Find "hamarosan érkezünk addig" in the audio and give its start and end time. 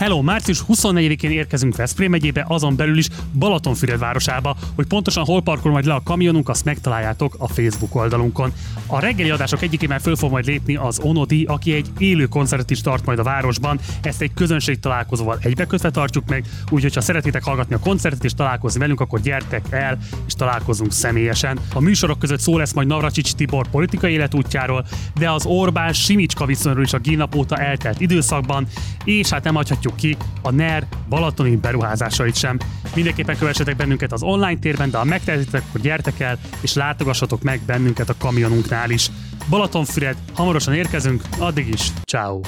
40.34-41.68